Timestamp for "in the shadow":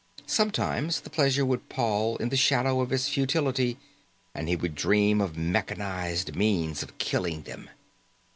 2.17-2.79